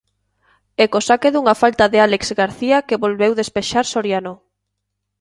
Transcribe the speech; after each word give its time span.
E 0.83 0.85
co 0.91 0.99
saque 1.07 1.29
dunha 1.31 1.55
falta 1.61 1.85
de 1.91 1.97
Álex 2.05 2.23
García 2.41 2.77
que 2.87 3.01
volveu 3.03 3.31
despexar 3.41 3.85
Soriano. 3.93 4.33